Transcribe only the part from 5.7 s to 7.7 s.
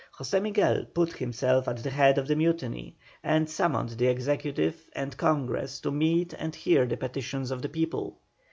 to meet and hear the petitions of the